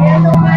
Y 0.00 0.47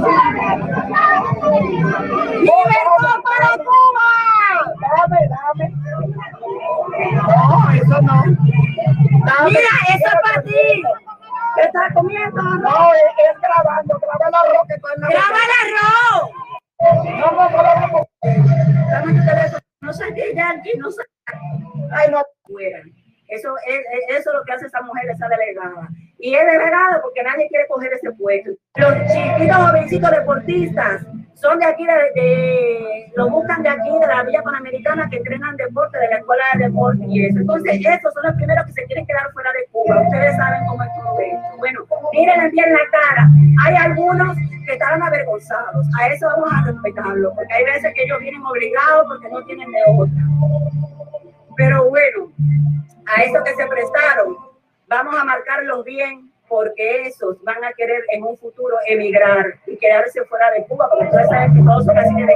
Yeah. 0.00 0.58
Deportistas 29.96 31.06
son 31.40 31.58
de 31.60 31.66
aquí, 31.66 31.86
de, 31.86 33.12
lo 33.14 33.30
buscan 33.30 33.62
de 33.62 33.68
aquí, 33.68 33.90
de 34.00 34.06
la 34.06 34.24
Villa 34.24 34.42
Panamericana, 34.42 35.08
que 35.08 35.18
entrenan 35.18 35.56
deporte, 35.56 35.96
de 35.98 36.08
la 36.08 36.16
Escuela 36.16 36.42
de 36.54 36.64
Deporte 36.64 37.04
y 37.06 37.26
eso. 37.26 37.38
Entonces, 37.38 37.80
esos 37.80 38.12
son 38.12 38.24
los 38.24 38.34
primeros 38.34 38.66
que 38.66 38.72
se 38.72 38.84
quieren 38.86 39.06
quedar 39.06 39.30
fuera 39.32 39.52
de 39.52 39.66
Cuba. 39.70 40.02
Ustedes 40.02 40.36
saben 40.36 40.66
cómo 40.66 40.82
es 40.82 40.90
todo. 40.96 41.16
Bueno, 41.58 41.80
miren 42.12 42.50
bien 42.50 42.72
la 42.72 42.80
cara. 42.90 43.28
Hay 43.64 43.74
algunos 43.76 44.36
que 44.66 44.72
estaban 44.72 45.02
avergonzados. 45.02 45.86
A 46.00 46.08
eso 46.08 46.26
vamos 46.26 46.50
a 46.52 46.72
respetarlo, 46.72 47.32
porque 47.34 47.54
hay 47.54 47.64
veces 47.64 47.94
que 47.94 48.02
ellos 48.02 48.18
vienen 48.18 48.44
obligados 48.44 49.06
porque 49.06 49.28
no 49.28 49.44
tienen 49.44 49.70
de 49.70 49.78
otra. 49.96 50.22
Pero 51.56 51.88
bueno, 51.88 52.32
a 53.06 53.22
eso 53.22 53.44
que 53.44 53.54
se 53.54 53.66
prestaron, 53.66 54.36
vamos 54.88 55.14
a 55.16 55.24
marcarlos 55.24 55.84
bien 55.84 56.32
porque 56.48 57.06
esos 57.06 57.42
van 57.44 57.62
a 57.64 57.72
querer 57.72 58.02
en 58.12 58.22
un 58.22 58.36
futuro 58.38 58.76
emigrar 58.86 59.46
y 59.66 59.76
quedarse 59.76 60.24
fuera 60.24 60.50
de 60.52 60.64
Cuba, 60.66 60.88
porque 60.90 61.04
ustedes 61.06 61.28
saben 61.28 61.54
que 61.54 61.62
todos 61.62 61.84
son 61.84 61.98
así 61.98 62.14
de. 62.14 62.34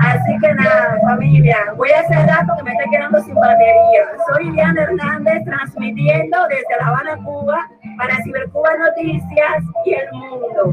Así 0.00 0.38
que 0.40 0.54
nada, 0.54 0.98
familia, 1.02 1.72
voy 1.76 1.90
a 1.90 2.02
cerrar 2.08 2.46
porque 2.46 2.64
me 2.64 2.72
estoy 2.72 2.90
quedando 2.90 3.20
sin 3.20 3.34
batería. 3.34 4.04
Soy 4.26 4.44
Liliana 4.44 4.82
Hernández 4.82 5.44
transmitiendo 5.44 6.38
desde 6.48 6.76
La 6.80 6.88
Habana, 6.88 7.16
Cuba, 7.24 7.68
para 7.96 8.16
Cibercuba 8.22 8.76
Noticias 8.76 9.62
y 9.84 9.94
el 9.94 10.12
mundo. 10.12 10.72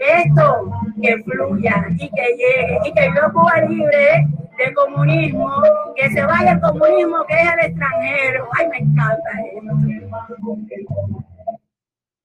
Esto 0.00 0.70
que 1.00 1.18
fluya 1.24 1.86
y 1.98 2.10
que 2.10 2.36
llegue 2.36 2.78
y 2.84 2.92
que 2.92 3.08
viva 3.08 3.30
Cuba 3.32 3.60
libre 3.68 4.26
de 4.58 4.74
comunismo, 4.74 5.62
que 5.96 6.10
se 6.10 6.24
vaya 6.24 6.52
el 6.52 6.60
comunismo 6.60 7.24
que 7.26 7.40
es 7.40 7.52
el 7.52 7.70
extranjero. 7.70 8.48
Ay, 8.58 8.68
me 8.68 8.78
encanta. 8.78 9.30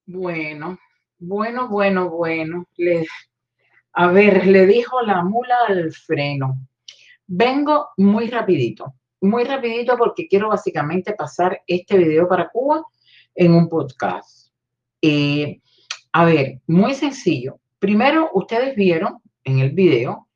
Bueno, 0.05 0.77
bueno, 1.19 1.69
bueno, 1.69 2.09
bueno. 2.09 2.67
A 3.93 4.07
ver, 4.07 4.47
le 4.47 4.65
dijo 4.65 5.01
la 5.01 5.23
mula 5.23 5.55
al 5.67 5.91
freno. 5.93 6.57
Vengo 7.25 7.89
muy 7.97 8.27
rapidito, 8.27 8.95
muy 9.21 9.45
rapidito 9.45 9.97
porque 9.97 10.27
quiero 10.27 10.49
básicamente 10.49 11.13
pasar 11.13 11.61
este 11.67 11.97
video 11.97 12.27
para 12.27 12.49
Cuba 12.49 12.83
en 13.33 13.53
un 13.53 13.69
podcast. 13.69 14.49
Eh, 15.01 15.61
a 16.11 16.25
ver, 16.25 16.61
muy 16.67 16.93
sencillo. 16.95 17.59
Primero, 17.79 18.29
ustedes 18.33 18.75
vieron 18.75 19.21
en 19.43 19.59
el 19.59 19.71
video 19.71 20.27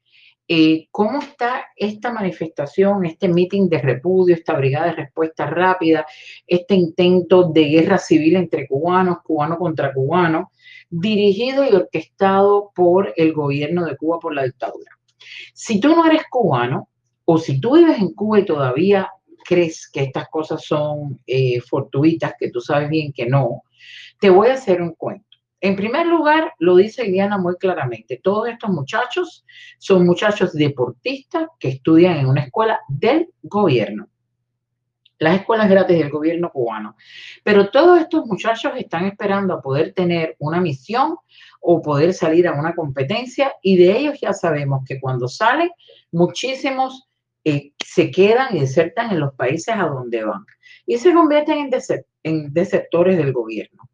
eh, 0.48 0.88
cómo 0.92 1.20
está 1.20 1.66
esta 1.76 2.12
manifestación, 2.12 3.06
este 3.06 3.28
meeting 3.28 3.68
de 3.68 3.80
repudio, 3.80 4.34
esta 4.34 4.54
brigada 4.54 4.88
de 4.88 4.94
respuesta 4.94 5.46
rápida, 5.46 6.06
este 6.46 6.76
intento 6.76 7.50
de 7.50 7.66
guerra 7.66 7.98
civil 7.98 8.38
entre 8.38 8.68
cubanos, 8.68 9.18
cubano 9.24 9.58
contra 9.58 9.94
cubano, 9.94 10.52
dirigido 10.90 11.66
y 11.66 11.76
orquestado 11.76 12.72
por 12.74 13.14
el 13.18 13.34
gobierno 13.34 13.86
de 13.86 13.98
Cuba, 13.98 14.20
por 14.20 14.34
la 14.34 14.44
dictadura. 14.44 14.92
Si 15.54 15.80
tú 15.80 15.90
no 15.90 16.06
eres 16.06 16.24
cubano 16.30 16.88
o 17.26 17.38
si 17.38 17.60
tú 17.60 17.76
vives 17.76 18.00
en 18.00 18.14
Cuba 18.14 18.40
y 18.40 18.46
todavía 18.46 19.12
crees 19.44 19.90
que 19.90 20.04
estas 20.04 20.30
cosas 20.30 20.64
son 20.64 21.20
eh, 21.28 21.60
fortuitas, 21.62 22.34
que 22.40 22.52
tú 22.52 22.62
sabes 22.62 22.90
bien 22.90 23.12
que 23.12 23.26
no, 23.26 23.64
te 24.20 24.30
voy 24.30 24.50
a 24.50 24.54
hacer 24.54 24.82
un 24.82 24.94
cuento. 24.94 25.37
En 25.60 25.76
primer 25.76 26.06
lugar, 26.06 26.54
lo 26.60 26.76
dice 26.76 27.04
Diana 27.04 27.38
muy 27.38 27.56
claramente, 27.56 28.20
todos 28.22 28.48
estos 28.48 28.70
muchachos 28.70 29.44
son 29.80 30.06
muchachos 30.06 30.54
deportistas 30.54 31.48
que 31.60 31.70
estudian 31.70 32.18
en 32.18 32.28
una 32.28 32.44
escuela 32.44 32.80
del 32.88 33.30
gobierno, 33.42 34.08
las 35.18 35.40
escuelas 35.40 35.68
gratis 35.68 35.98
del 35.98 36.12
gobierno 36.12 36.52
cubano. 36.52 36.96
Pero 37.44 37.72
todos 37.72 38.00
estos 38.00 38.28
muchachos 38.28 38.74
están 38.78 39.06
esperando 39.06 39.56
a 39.56 39.62
poder 39.62 39.94
tener 39.94 40.36
una 40.38 40.62
misión 40.62 41.16
o 41.60 41.82
poder 41.82 42.14
salir 42.14 42.48
a 42.48 42.54
una 42.54 42.76
competencia 42.76 43.54
y 43.64 43.78
de 43.78 43.98
ellos 43.98 44.20
ya 44.22 44.34
sabemos 44.34 44.84
que 44.86 45.00
cuando 45.00 45.28
salen, 45.28 45.72
muchísimos 46.12 47.10
eh, 47.44 47.72
se 47.84 48.12
quedan 48.12 48.56
y 48.56 48.60
desertan 48.60 49.12
en 49.12 49.22
los 49.22 49.34
países 49.34 49.74
a 49.74 49.88
donde 49.88 50.24
van 50.24 50.46
y 50.86 51.00
se 51.00 51.14
convierten 51.14 51.58
en, 51.58 51.70
en 52.24 52.54
desertores 52.54 53.18
del 53.18 53.34
gobierno. 53.34 53.90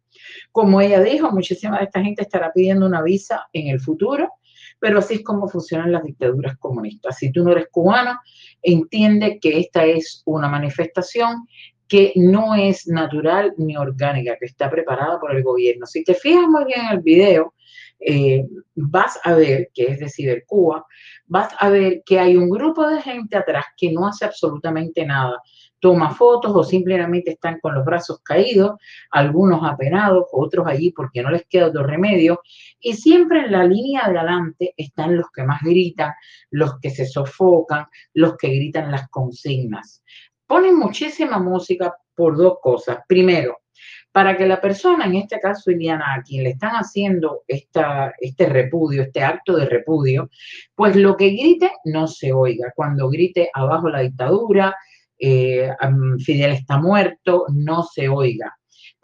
Como 0.54 0.80
ella 0.80 1.02
dijo, 1.02 1.32
muchísima 1.32 1.78
de 1.78 1.86
esta 1.86 2.00
gente 2.00 2.22
estará 2.22 2.52
pidiendo 2.52 2.86
una 2.86 3.02
visa 3.02 3.48
en 3.52 3.66
el 3.66 3.80
futuro, 3.80 4.34
pero 4.78 5.00
así 5.00 5.14
es 5.14 5.24
como 5.24 5.48
funcionan 5.48 5.90
las 5.90 6.04
dictaduras 6.04 6.56
comunistas. 6.58 7.16
Si 7.16 7.32
tú 7.32 7.42
no 7.42 7.50
eres 7.50 7.66
cubano, 7.72 8.20
entiende 8.62 9.40
que 9.40 9.58
esta 9.58 9.84
es 9.84 10.22
una 10.26 10.48
manifestación 10.48 11.48
que 11.88 12.12
no 12.16 12.54
es 12.54 12.86
natural 12.86 13.54
ni 13.58 13.76
orgánica, 13.76 14.36
que 14.38 14.46
está 14.46 14.70
preparada 14.70 15.18
por 15.20 15.34
el 15.34 15.42
gobierno. 15.42 15.86
Si 15.86 16.04
te 16.04 16.14
fijas 16.14 16.46
muy 16.48 16.64
bien 16.64 16.80
en 16.80 16.92
el 16.92 17.00
video, 17.00 17.54
eh, 18.00 18.44
vas 18.74 19.18
a 19.22 19.34
ver 19.34 19.70
que 19.72 19.84
es 19.84 19.98
de 19.98 20.10
Cibercuba, 20.10 20.84
vas 21.26 21.54
a 21.58 21.70
ver 21.70 22.02
que 22.04 22.18
hay 22.18 22.36
un 22.36 22.50
grupo 22.50 22.86
de 22.86 23.00
gente 23.00 23.36
atrás 23.36 23.66
que 23.76 23.92
no 23.92 24.06
hace 24.06 24.24
absolutamente 24.24 25.06
nada 25.06 25.40
toma 25.84 26.14
fotos 26.14 26.50
o 26.54 26.64
simplemente 26.64 27.32
están 27.32 27.60
con 27.60 27.74
los 27.74 27.84
brazos 27.84 28.20
caídos, 28.22 28.72
algunos 29.10 29.60
apenados, 29.64 30.24
otros 30.32 30.66
allí 30.66 30.92
porque 30.92 31.22
no 31.22 31.30
les 31.30 31.44
queda 31.44 31.66
otro 31.66 31.82
remedio. 31.82 32.40
Y 32.80 32.94
siempre 32.94 33.40
en 33.40 33.52
la 33.52 33.64
línea 33.64 34.08
de 34.08 34.16
adelante 34.16 34.72
están 34.78 35.14
los 35.14 35.26
que 35.30 35.42
más 35.42 35.60
gritan, 35.60 36.14
los 36.50 36.80
que 36.80 36.88
se 36.88 37.04
sofocan, 37.04 37.84
los 38.14 38.38
que 38.38 38.48
gritan 38.48 38.90
las 38.90 39.10
consignas. 39.10 40.02
Ponen 40.46 40.76
muchísima 40.76 41.38
música 41.38 41.94
por 42.14 42.36
dos 42.36 42.58
cosas. 42.62 42.98
Primero, 43.08 43.58
para 44.12 44.36
que 44.36 44.46
la 44.46 44.60
persona, 44.60 45.06
en 45.06 45.16
este 45.16 45.40
caso 45.40 45.70
Iliana, 45.70 46.14
a 46.14 46.22
quien 46.22 46.44
le 46.44 46.50
están 46.50 46.72
haciendo 46.72 47.42
esta, 47.48 48.14
este 48.20 48.46
repudio, 48.46 49.02
este 49.02 49.24
acto 49.24 49.56
de 49.56 49.66
repudio, 49.66 50.30
pues 50.74 50.94
lo 50.94 51.16
que 51.16 51.30
grite 51.30 51.72
no 51.84 52.06
se 52.06 52.32
oiga. 52.32 52.72
Cuando 52.76 53.08
grite 53.08 53.50
abajo 53.52 53.88
la 53.88 54.00
dictadura, 54.00 54.76
eh, 55.18 55.70
Fidel 56.24 56.52
está 56.52 56.78
muerto, 56.78 57.46
no 57.52 57.82
se 57.82 58.08
oiga 58.08 58.54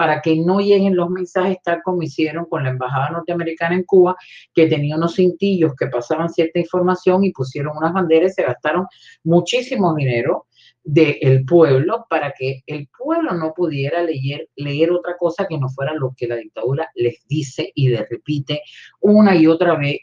para 0.01 0.23
que 0.23 0.35
no 0.35 0.61
lleguen 0.61 0.97
los 0.97 1.11
mensajes 1.11 1.59
tal 1.63 1.83
como 1.83 2.03
hicieron 2.03 2.47
con 2.47 2.65
la 2.65 2.71
Embajada 2.71 3.11
Norteamericana 3.11 3.75
en 3.75 3.85
Cuba, 3.85 4.17
que 4.55 4.67
tenía 4.67 4.97
unos 4.97 5.17
cintillos 5.17 5.75
que 5.79 5.89
pasaban 5.89 6.31
cierta 6.31 6.59
información 6.59 7.23
y 7.23 7.33
pusieron 7.33 7.77
unas 7.77 7.93
banderas 7.93 8.35
se 8.35 8.45
gastaron 8.45 8.87
muchísimo 9.25 9.95
dinero 9.95 10.47
del 10.93 11.45
pueblo 11.45 12.07
para 12.11 12.33
que 12.33 12.63
el 12.67 12.89
pueblo 12.89 13.33
no 13.33 13.55
pudiera 13.55 14.03
leer, 14.03 14.49
leer 14.57 14.91
otra 14.91 15.17
cosa 15.17 15.47
que 15.47 15.57
no 15.57 15.69
fuera 15.69 15.95
lo 15.95 16.13
que 16.17 16.27
la 16.27 16.37
dictadura 16.37 16.91
les 16.97 17.25
dice 17.29 17.71
y 17.75 17.89
les 17.89 18.09
repite 18.09 18.63
una 19.01 19.37
y 19.37 19.47
otra 19.47 19.77
vez 19.77 20.01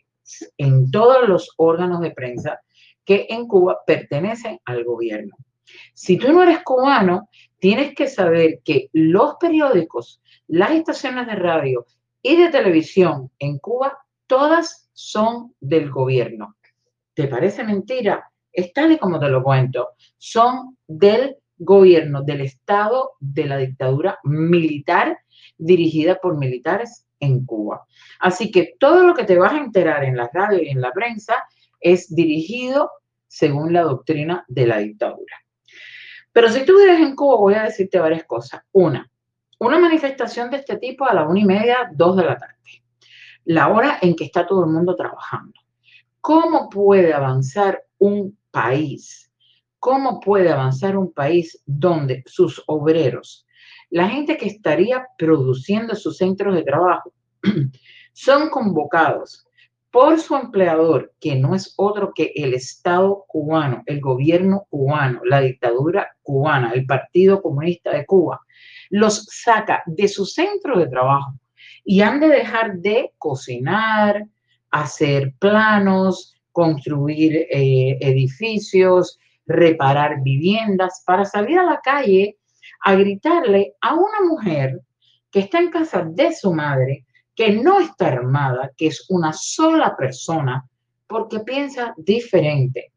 en 0.57 0.89
todos 0.89 1.27
los 1.27 1.51
órganos 1.57 1.99
de 1.99 2.11
prensa 2.11 2.61
que 3.03 3.27
en 3.29 3.47
Cuba 3.47 3.79
pertenecen 3.85 4.59
al 4.63 4.85
gobierno. 4.85 5.35
Si 5.93 6.17
tú 6.17 6.31
no 6.31 6.43
eres 6.43 6.63
cubano, 6.63 7.29
tienes 7.59 7.93
que 7.93 8.07
saber 8.07 8.61
que 8.63 8.89
los 8.93 9.35
periódicos, 9.39 10.21
las 10.47 10.71
estaciones 10.71 11.27
de 11.27 11.35
radio 11.35 11.85
y 12.21 12.37
de 12.37 12.49
televisión 12.49 13.29
en 13.39 13.59
Cuba, 13.59 13.97
todas 14.25 14.89
son 14.93 15.53
del 15.59 15.89
gobierno. 15.89 16.55
¿Te 17.13 17.27
parece 17.27 17.63
mentira? 17.65 18.31
Es 18.57 18.73
tal 18.73 18.91
y 18.91 18.97
como 18.97 19.19
te 19.19 19.29
lo 19.29 19.43
cuento. 19.43 19.89
Son 20.17 20.77
del 20.87 21.37
gobierno, 21.59 22.23
del 22.23 22.41
Estado, 22.41 23.11
de 23.19 23.45
la 23.45 23.57
dictadura 23.57 24.17
militar 24.23 25.19
dirigida 25.59 26.15
por 26.15 26.39
militares 26.39 27.05
en 27.19 27.45
Cuba. 27.45 27.85
Así 28.19 28.49
que 28.49 28.73
todo 28.79 29.05
lo 29.05 29.13
que 29.13 29.25
te 29.25 29.37
vas 29.37 29.53
a 29.53 29.59
enterar 29.59 30.03
en 30.03 30.17
la 30.17 30.27
radio 30.33 30.59
y 30.59 30.69
en 30.69 30.81
la 30.81 30.91
prensa 30.91 31.35
es 31.79 32.13
dirigido 32.15 32.89
según 33.27 33.73
la 33.73 33.83
doctrina 33.83 34.43
de 34.47 34.65
la 34.65 34.79
dictadura. 34.79 35.35
Pero 36.31 36.49
si 36.49 36.65
tú 36.65 36.79
vives 36.79 36.99
en 36.99 37.15
Cuba, 37.15 37.35
voy 37.35 37.53
a 37.53 37.63
decirte 37.63 37.99
varias 37.99 38.23
cosas. 38.23 38.63
Una, 38.71 39.07
una 39.59 39.77
manifestación 39.77 40.49
de 40.49 40.57
este 40.57 40.77
tipo 40.77 41.05
a 41.05 41.13
la 41.13 41.27
una 41.27 41.39
y 41.39 41.45
media, 41.45 41.91
dos 41.93 42.17
de 42.17 42.25
la 42.25 42.37
tarde, 42.37 42.55
la 43.45 43.67
hora 43.67 43.99
en 44.01 44.15
que 44.15 44.23
está 44.23 44.47
todo 44.47 44.63
el 44.63 44.71
mundo 44.71 44.95
trabajando. 44.95 45.53
¿Cómo 46.21 46.69
puede 46.69 47.13
avanzar 47.13 47.83
un 47.99 48.36
país? 48.51 49.31
¿Cómo 49.79 50.19
puede 50.19 50.51
avanzar 50.51 50.97
un 50.97 51.13
país 51.13 51.61
donde 51.65 52.23
sus 52.25 52.63
obreros, 52.67 53.45
la 53.89 54.09
gente 54.09 54.37
que 54.37 54.47
estaría 54.47 55.05
produciendo 55.17 55.95
sus 55.95 56.17
centros 56.17 56.55
de 56.55 56.63
trabajo, 56.63 57.13
son 58.13 58.49
convocados 58.49 59.47
por 59.91 60.19
su 60.19 60.35
empleador, 60.35 61.13
que 61.19 61.35
no 61.35 61.55
es 61.55 61.73
otro 61.77 62.11
que 62.13 62.31
el 62.35 62.53
Estado 62.53 63.25
cubano, 63.27 63.83
el 63.85 64.01
gobierno 64.01 64.65
cubano, 64.69 65.21
la 65.23 65.41
dictadura 65.41 66.15
cubana, 66.21 66.71
el 66.73 66.85
Partido 66.85 67.41
Comunista 67.41 67.91
de 67.91 68.05
Cuba, 68.05 68.41
los 68.89 69.25
saca 69.25 69.83
de 69.85 70.07
su 70.07 70.25
centro 70.25 70.77
de 70.77 70.87
trabajo 70.87 71.33
y 71.83 72.01
han 72.01 72.19
de 72.19 72.27
dejar 72.27 72.77
de 72.77 73.13
cocinar, 73.17 74.25
hacer 74.69 75.33
planos, 75.39 76.36
construir 76.57 77.45
eh, 77.51 77.99
edificios, 78.01 79.19
reparar 79.45 80.23
viviendas, 80.23 81.03
para 81.05 81.23
salir 81.23 81.59
a 81.59 81.63
la 81.63 81.79
calle 81.81 82.39
a 82.83 82.95
gritarle 82.95 83.75
a 83.79 83.93
una 83.93 84.21
mujer 84.27 84.81
que 85.29 85.41
está 85.41 85.59
en 85.59 85.69
casa 85.69 86.03
de 86.09 86.33
su 86.33 86.51
madre 86.51 87.05
que 87.35 87.51
no 87.51 87.79
está 87.79 88.07
armada, 88.07 88.71
que 88.75 88.87
es 88.87 89.05
una 89.09 89.33
sola 89.33 89.95
persona, 89.95 90.65
porque 91.05 91.41
piensa 91.41 91.93
diferente. 91.95 92.91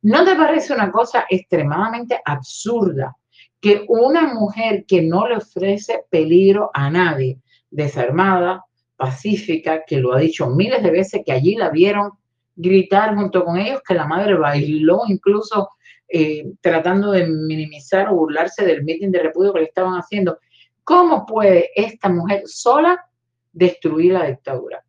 ¿No 0.00 0.24
te 0.24 0.34
parece 0.34 0.72
una 0.72 0.90
cosa 0.90 1.26
extremadamente 1.28 2.18
absurda 2.24 3.14
que 3.60 3.84
una 3.88 4.32
mujer 4.32 4.86
que 4.88 5.02
no 5.02 5.28
le 5.28 5.36
ofrece 5.36 6.04
peligro 6.08 6.70
a 6.72 6.88
nadie, 6.88 7.40
desarmada, 7.70 8.64
pacífica, 8.96 9.84
que 9.86 9.98
lo 9.98 10.14
ha 10.14 10.18
dicho 10.18 10.48
miles 10.48 10.82
de 10.82 10.90
veces, 10.90 11.20
que 11.26 11.32
allí 11.32 11.56
la 11.56 11.68
vieron 11.68 12.12
gritar 12.54 13.14
junto 13.14 13.44
con 13.44 13.58
ellos, 13.58 13.80
que 13.86 13.94
la 13.94 14.06
madre 14.06 14.34
bailó 14.34 15.02
incluso 15.08 15.70
eh, 16.08 16.52
tratando 16.60 17.12
de 17.12 17.26
minimizar 17.26 18.08
o 18.08 18.16
burlarse 18.16 18.64
del 18.64 18.84
mitin 18.84 19.10
de 19.10 19.22
repudio 19.22 19.52
que 19.52 19.60
le 19.60 19.66
estaban 19.66 19.94
haciendo. 19.94 20.38
¿Cómo 20.84 21.24
puede 21.24 21.70
esta 21.74 22.08
mujer 22.08 22.42
sola 22.46 23.06
destruir 23.52 24.12
la 24.12 24.26
dictadura? 24.26 24.84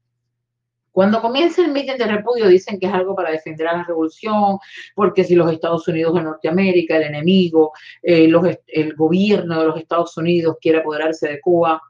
Cuando 0.92 1.22
comienza 1.22 1.64
el 1.64 1.72
mitin 1.72 1.98
de 1.98 2.06
repudio 2.06 2.48
dicen 2.48 2.80
que 2.80 2.86
es 2.86 2.94
algo 2.94 3.16
para 3.16 3.32
defender 3.32 3.68
a 3.68 3.78
la 3.78 3.84
revolución, 3.84 4.60
porque 4.94 5.24
si 5.24 5.34
los 5.34 5.52
Estados 5.52 5.88
Unidos 5.88 6.14
de 6.14 6.22
Norteamérica, 6.22 6.98
el 6.98 7.04
enemigo, 7.04 7.72
eh, 8.02 8.30
el 8.68 8.96
gobierno 8.96 9.60
de 9.60 9.66
los 9.66 9.78
Estados 9.78 10.16
Unidos 10.18 10.58
quiere 10.62 10.80
apoderarse 10.80 11.30
de 11.30 11.42
Cuba, 11.42 11.82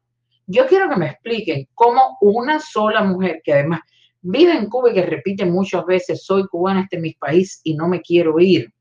yo 0.46 0.68
quiero 0.68 0.90
que 0.90 0.96
me 0.96 1.08
expliquen 1.08 1.68
cómo 1.74 2.18
una 2.22 2.60
sola 2.60 3.04
mujer, 3.04 3.42
que 3.44 3.54
además 3.54 3.82
vive 4.24 4.54
en 4.54 4.70
Cuba 4.70 4.92
y 4.92 4.96
que 4.96 5.06
repite 5.06 5.46
muchas 5.46 5.86
veces, 5.86 6.26
soy 6.26 6.48
cubana, 6.48 6.82
este 6.82 6.96
es 6.96 7.02
mi 7.02 7.14
país 7.14 7.62
y 7.64 7.76
no 7.76 7.88
me 7.88 8.02
quiero 8.02 8.40
ir, 8.40 8.74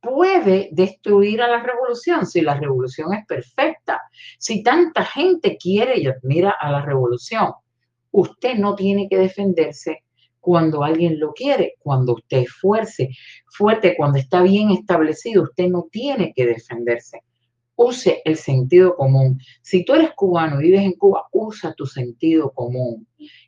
puede 0.00 0.68
destruir 0.72 1.42
a 1.42 1.48
la 1.48 1.62
revolución 1.62 2.26
si 2.26 2.40
la 2.40 2.54
revolución 2.54 3.12
es 3.14 3.26
perfecta. 3.26 4.00
Si 4.38 4.62
tanta 4.62 5.04
gente 5.04 5.56
quiere 5.56 5.98
y 5.98 6.06
admira 6.06 6.54
a 6.60 6.70
la 6.70 6.82
revolución, 6.82 7.52
usted 8.12 8.54
no 8.54 8.74
tiene 8.76 9.08
que 9.08 9.18
defenderse 9.18 10.04
cuando 10.40 10.84
alguien 10.84 11.18
lo 11.18 11.32
quiere, 11.32 11.74
cuando 11.80 12.14
usted 12.14 12.38
es 12.38 12.52
fuerte, 12.52 13.10
fuerte, 13.48 13.96
cuando 13.96 14.18
está 14.18 14.42
bien 14.42 14.70
establecido, 14.70 15.42
usted 15.42 15.66
no 15.68 15.88
tiene 15.90 16.32
que 16.32 16.46
defenderse. 16.46 17.22
Use 17.74 18.22
el 18.24 18.36
sentido 18.36 18.94
común. 18.94 19.40
Si 19.60 19.84
tú 19.84 19.94
eres 19.94 20.12
cubano 20.14 20.60
y 20.60 20.66
vives 20.66 20.82
en 20.82 20.92
Cuba, 20.92 21.26
usa 21.32 21.74
tu 21.74 21.84
sentido 21.84 22.52
común. 22.52 23.06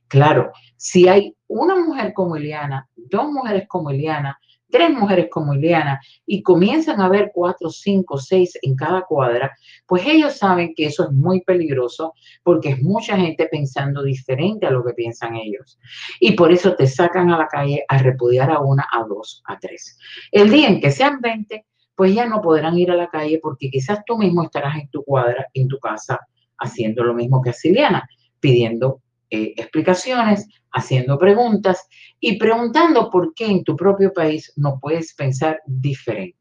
Claro, 0.09 0.53
si 0.77 1.09
hay 1.09 1.35
una 1.47 1.77
mujer 1.77 2.13
como 2.15 2.37
Eliana, 2.37 2.89
dos 2.97 3.31
mujeres 3.31 3.67
como 3.69 3.91
Eliana, 3.91 4.39
tres 4.71 4.91
mujeres 4.91 5.29
como 5.31 5.55
Ileana 5.55 6.01
y 6.27 6.43
comienzan 6.43 7.01
a 7.01 7.09
ver 7.09 7.31
cuatro, 7.35 7.71
cinco, 7.71 8.19
seis 8.19 8.59
en 8.63 8.75
cada 8.75 9.03
cuadra, 9.03 9.57
pues 9.87 10.07
ellos 10.07 10.37
saben 10.37 10.75
que 10.75 10.87
eso 10.87 11.05
es 11.05 11.13
muy 11.13 11.43
peligroso 11.43 12.15
porque 12.43 12.71
es 12.71 12.83
mucha 12.83 13.17
gente 13.17 13.49
pensando 13.51 14.03
diferente 14.03 14.67
a 14.67 14.71
lo 14.71 14.85
que 14.85 14.95
piensan 14.95 15.37
ellos. 15.37 15.79
Y 16.21 16.33
por 16.33 16.53
eso 16.53 16.75
te 16.75 16.87
sacan 16.87 17.31
a 17.31 17.39
la 17.39 17.47
calle 17.47 17.85
a 17.89 17.99
repudiar 17.99 18.51
a 18.51 18.61
una, 18.61 18.87
a 18.93 19.05
dos, 19.05 19.43
a 19.47 19.59
tres. 19.59 19.99
El 20.33 20.51
día 20.51 20.69
en 20.69 20.81
que 20.81 20.91
sean 20.91 21.21
20, 21.21 21.65
pues 21.95 22.15
ya 22.15 22.27
no 22.27 22.41
podrán 22.41 22.79
ir 22.79 22.91
a 22.91 22.97
la 22.97 23.09
calle 23.09 23.41
porque 23.43 23.71
quizás 23.71 24.01
tú 24.07 24.19
mismo 24.19 24.45
estarás 24.45 24.77
en 24.77 24.89
tu 24.91 25.03
cuadra, 25.03 25.47
en 25.55 25.69
tu 25.69 25.79
casa, 25.79 26.21
haciendo 26.59 27.05
lo 27.05 27.15
mismo 27.15 27.41
que 27.41 27.51
hace 27.51 27.69
Ileana, 27.69 28.09
pidiendo 28.41 29.01
eh, 29.31 29.55
explicaciones, 29.57 30.49
haciendo 30.73 31.19
preguntas 31.19 31.87
y 32.21 32.39
preguntando 32.39 33.11
por 33.11 33.35
qué 33.35 33.47
en 33.47 33.65
tu 33.65 33.77
propio 33.77 34.13
país 34.13 34.53
no 34.57 34.79
puedes 34.81 35.15
pensar 35.15 35.61
diferente. 35.67 36.39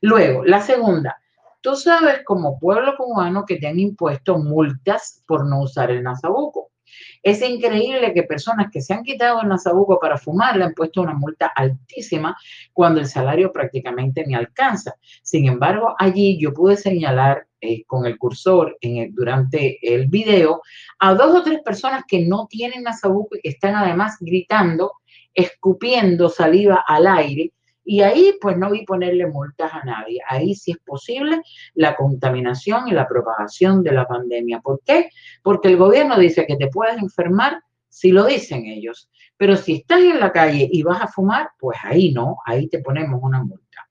Luego, 0.00 0.44
la 0.44 0.60
segunda, 0.60 1.20
tú 1.60 1.74
sabes 1.76 2.22
como 2.24 2.58
pueblo 2.58 2.94
cubano 2.96 3.44
que 3.44 3.56
te 3.56 3.66
han 3.66 3.78
impuesto 3.78 4.38
multas 4.38 5.22
por 5.26 5.46
no 5.46 5.62
usar 5.62 5.90
el 5.90 6.02
nasabuco. 6.02 6.67
Es 7.22 7.42
increíble 7.42 8.12
que 8.14 8.22
personas 8.22 8.68
que 8.72 8.80
se 8.80 8.94
han 8.94 9.02
quitado 9.02 9.42
el 9.42 9.48
nasabuco 9.48 9.98
para 9.98 10.18
fumar 10.18 10.56
le 10.56 10.64
han 10.64 10.74
puesto 10.74 11.02
una 11.02 11.14
multa 11.14 11.52
altísima 11.54 12.36
cuando 12.72 13.00
el 13.00 13.06
salario 13.06 13.52
prácticamente 13.52 14.24
ni 14.26 14.34
alcanza. 14.34 14.94
Sin 15.22 15.46
embargo, 15.46 15.94
allí 15.98 16.38
yo 16.38 16.52
pude 16.52 16.76
señalar 16.76 17.46
eh, 17.60 17.84
con 17.86 18.06
el 18.06 18.16
cursor 18.18 18.78
durante 19.10 19.78
el 19.82 20.06
video 20.06 20.62
a 21.00 21.14
dos 21.14 21.34
o 21.34 21.42
tres 21.42 21.60
personas 21.64 22.04
que 22.06 22.24
no 22.24 22.46
tienen 22.48 22.84
nasabuco 22.84 23.36
y 23.36 23.40
que 23.40 23.48
están 23.48 23.74
además 23.74 24.16
gritando, 24.20 24.92
escupiendo 25.34 26.28
saliva 26.28 26.84
al 26.86 27.08
aire. 27.08 27.52
Y 27.90 28.02
ahí 28.02 28.34
pues 28.38 28.58
no 28.58 28.70
vi 28.70 28.84
ponerle 28.84 29.26
multas 29.28 29.72
a 29.72 29.82
nadie. 29.82 30.20
Ahí 30.28 30.54
sí 30.54 30.72
es 30.72 30.78
posible 30.84 31.40
la 31.72 31.96
contaminación 31.96 32.86
y 32.86 32.90
la 32.90 33.08
propagación 33.08 33.82
de 33.82 33.92
la 33.92 34.06
pandemia. 34.06 34.60
¿Por 34.60 34.82
qué? 34.84 35.08
Porque 35.42 35.68
el 35.68 35.78
gobierno 35.78 36.18
dice 36.18 36.46
que 36.46 36.56
te 36.56 36.68
puedes 36.68 36.98
enfermar 36.98 37.62
si 37.88 38.10
lo 38.12 38.26
dicen 38.26 38.66
ellos. 38.66 39.08
Pero 39.38 39.56
si 39.56 39.76
estás 39.76 40.00
en 40.00 40.20
la 40.20 40.32
calle 40.32 40.68
y 40.70 40.82
vas 40.82 41.00
a 41.00 41.08
fumar, 41.08 41.52
pues 41.58 41.78
ahí 41.82 42.12
no, 42.12 42.36
ahí 42.44 42.68
te 42.68 42.80
ponemos 42.80 43.20
una 43.22 43.42
multa. 43.42 43.88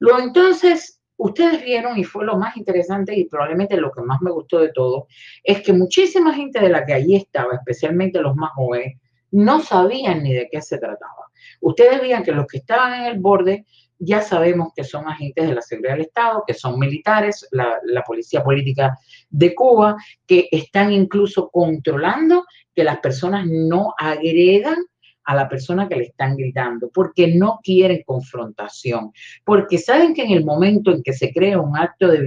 Luego 0.00 0.18
entonces, 0.18 1.00
ustedes 1.16 1.62
vieron, 1.62 1.96
y 1.96 2.02
fue 2.02 2.24
lo 2.24 2.38
más 2.38 2.56
interesante 2.56 3.14
y 3.14 3.28
probablemente 3.28 3.76
lo 3.76 3.92
que 3.92 4.02
más 4.02 4.20
me 4.20 4.32
gustó 4.32 4.58
de 4.58 4.72
todo, 4.72 5.06
es 5.44 5.62
que 5.62 5.72
muchísima 5.72 6.34
gente 6.34 6.58
de 6.58 6.70
la 6.70 6.84
que 6.84 6.94
allí 6.94 7.14
estaba, 7.14 7.54
especialmente 7.54 8.20
los 8.20 8.34
más 8.34 8.50
jóvenes, 8.56 8.98
no 9.30 9.60
sabían 9.60 10.24
ni 10.24 10.32
de 10.32 10.48
qué 10.50 10.60
se 10.60 10.78
trataba. 10.78 11.29
Ustedes 11.60 12.00
veían 12.00 12.22
que 12.22 12.32
los 12.32 12.46
que 12.46 12.58
estaban 12.58 13.00
en 13.00 13.06
el 13.06 13.18
borde 13.18 13.64
ya 14.02 14.22
sabemos 14.22 14.72
que 14.74 14.82
son 14.82 15.06
agentes 15.06 15.46
de 15.46 15.54
la 15.54 15.60
seguridad 15.60 15.92
del 15.92 16.06
Estado, 16.06 16.42
que 16.46 16.54
son 16.54 16.78
militares, 16.78 17.46
la, 17.50 17.78
la, 17.84 18.02
policía 18.02 18.42
política 18.42 18.98
de 19.28 19.54
Cuba, 19.54 19.96
que 20.26 20.48
están 20.50 20.90
incluso 20.90 21.50
controlando 21.50 22.46
que 22.74 22.82
las 22.82 22.98
personas 23.00 23.44
no 23.46 23.92
agredan 23.98 24.78
a 25.24 25.34
la 25.34 25.48
persona 25.48 25.86
que 25.86 25.96
le 25.96 26.04
están 26.04 26.34
gritando, 26.34 26.90
porque 26.92 27.28
no 27.28 27.60
quieren 27.62 28.02
confrontación, 28.06 29.12
porque 29.44 29.76
saben 29.76 30.14
que 30.14 30.22
en 30.22 30.30
el 30.30 30.46
momento 30.46 30.90
en 30.90 31.02
que 31.02 31.12
se 31.12 31.30
crea 31.30 31.60
un 31.60 31.76
acto 31.76 32.08
de, 32.08 32.20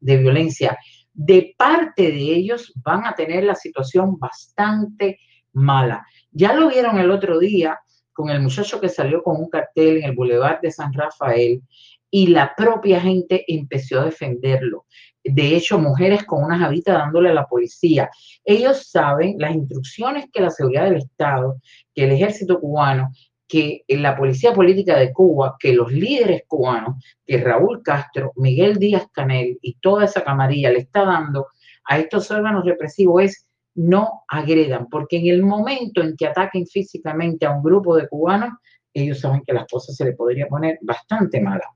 de 0.00 0.16
violencia 0.16 0.78
de 1.12 1.54
parte 1.58 2.02
de 2.02 2.34
ellos, 2.34 2.72
van 2.76 3.04
a 3.04 3.14
tener 3.14 3.44
la 3.44 3.54
situación 3.54 4.18
bastante 4.18 5.18
mala. 5.52 6.06
Ya 6.30 6.54
lo 6.54 6.68
vieron 6.68 6.98
el 6.98 7.10
otro 7.10 7.38
día 7.38 7.78
con 8.12 8.30
el 8.30 8.40
muchacho 8.40 8.80
que 8.80 8.88
salió 8.88 9.22
con 9.22 9.36
un 9.36 9.48
cartel 9.48 9.98
en 9.98 10.04
el 10.04 10.16
Boulevard 10.16 10.60
de 10.60 10.70
San 10.70 10.92
Rafael 10.92 11.62
y 12.10 12.26
la 12.28 12.54
propia 12.54 13.00
gente 13.00 13.44
empezó 13.48 14.00
a 14.00 14.04
defenderlo 14.06 14.86
de 15.24 15.56
hecho, 15.56 15.78
mujeres 15.78 16.24
con 16.24 16.42
unas 16.42 16.62
habitas 16.62 16.98
dándole 16.98 17.30
a 17.30 17.34
la 17.34 17.46
policía. 17.46 18.10
Ellos 18.44 18.90
saben 18.90 19.36
las 19.38 19.54
instrucciones 19.54 20.26
que 20.32 20.40
la 20.40 20.50
seguridad 20.50 20.84
del 20.84 20.96
Estado, 20.96 21.60
que 21.94 22.04
el 22.04 22.12
ejército 22.12 22.60
cubano, 22.60 23.10
que 23.46 23.84
la 23.88 24.16
policía 24.16 24.52
política 24.52 24.98
de 24.98 25.12
Cuba, 25.12 25.56
que 25.58 25.74
los 25.74 25.92
líderes 25.92 26.42
cubanos, 26.48 27.04
que 27.26 27.38
Raúl 27.38 27.82
Castro, 27.82 28.32
Miguel 28.36 28.78
Díaz 28.78 29.06
Canel 29.12 29.58
y 29.60 29.74
toda 29.74 30.06
esa 30.06 30.24
camarilla 30.24 30.70
le 30.70 30.80
está 30.80 31.04
dando 31.04 31.48
a 31.84 31.98
estos 31.98 32.30
órganos 32.30 32.64
represivos 32.64 33.22
es 33.22 33.46
no 33.74 34.24
agredan, 34.28 34.88
porque 34.88 35.18
en 35.18 35.28
el 35.28 35.42
momento 35.42 36.02
en 36.02 36.16
que 36.16 36.26
ataquen 36.26 36.66
físicamente 36.66 37.46
a 37.46 37.52
un 37.52 37.62
grupo 37.62 37.96
de 37.96 38.08
cubanos, 38.08 38.50
ellos 38.92 39.20
saben 39.20 39.42
que 39.46 39.52
las 39.52 39.66
cosas 39.66 39.96
se 39.96 40.04
le 40.04 40.12
podría 40.12 40.46
poner 40.46 40.78
bastante 40.82 41.40
malas. 41.40 41.68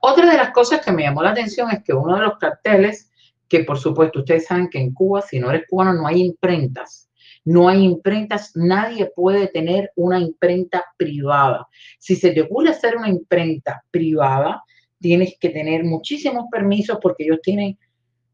Otra 0.00 0.28
de 0.30 0.36
las 0.36 0.50
cosas 0.50 0.84
que 0.84 0.90
me 0.90 1.02
llamó 1.02 1.22
la 1.22 1.30
atención 1.30 1.70
es 1.70 1.82
que 1.84 1.92
uno 1.92 2.16
de 2.16 2.22
los 2.22 2.38
carteles, 2.38 3.10
que 3.48 3.62
por 3.64 3.78
supuesto 3.78 4.20
ustedes 4.20 4.46
saben 4.46 4.68
que 4.68 4.80
en 4.80 4.92
Cuba, 4.92 5.22
si 5.22 5.38
no 5.38 5.50
eres 5.50 5.64
cubano, 5.68 5.92
no 5.92 6.06
hay 6.06 6.20
imprentas. 6.22 7.08
No 7.44 7.68
hay 7.68 7.84
imprentas, 7.84 8.52
nadie 8.54 9.10
puede 9.14 9.48
tener 9.48 9.90
una 9.96 10.18
imprenta 10.18 10.84
privada. 10.96 11.66
Si 11.98 12.14
se 12.14 12.30
te 12.30 12.42
ocurre 12.42 12.70
hacer 12.70 12.96
una 12.96 13.08
imprenta 13.08 13.84
privada, 13.90 14.62
tienes 15.00 15.36
que 15.40 15.50
tener 15.50 15.82
muchísimos 15.84 16.46
permisos 16.50 16.98
porque 17.02 17.24
ellos 17.24 17.40
tienen 17.42 17.78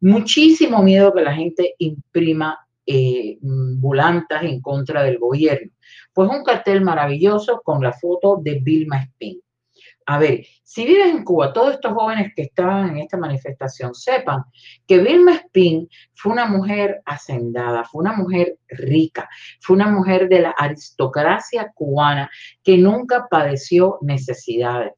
muchísimo 0.00 0.82
miedo 0.82 1.12
que 1.12 1.22
la 1.22 1.34
gente 1.34 1.74
imprima 1.78 2.58
eh, 2.86 3.38
volantas 3.40 4.42
en 4.44 4.60
contra 4.60 5.02
del 5.02 5.18
gobierno. 5.18 5.70
Pues 6.12 6.30
un 6.30 6.42
cartel 6.42 6.80
maravilloso 6.80 7.60
con 7.62 7.82
la 7.82 7.92
foto 7.92 8.40
de 8.42 8.60
Vilma 8.60 9.02
Spin. 9.02 9.40
A 10.06 10.18
ver, 10.18 10.46
si 10.62 10.86
vives 10.86 11.10
en 11.10 11.22
Cuba, 11.22 11.52
todos 11.52 11.74
estos 11.74 11.92
jóvenes 11.92 12.32
que 12.34 12.42
estaban 12.42 12.88
en 12.88 12.98
esta 13.00 13.18
manifestación 13.18 13.94
sepan 13.94 14.42
que 14.86 14.98
Vilma 15.00 15.34
Spin 15.34 15.86
fue 16.14 16.32
una 16.32 16.46
mujer 16.46 17.02
hacendada, 17.04 17.84
fue 17.84 18.00
una 18.00 18.14
mujer 18.14 18.56
rica, 18.68 19.28
fue 19.60 19.76
una 19.76 19.90
mujer 19.90 20.30
de 20.30 20.40
la 20.40 20.50
aristocracia 20.52 21.70
cubana 21.74 22.30
que 22.64 22.78
nunca 22.78 23.26
padeció 23.28 23.98
necesidades, 24.00 24.94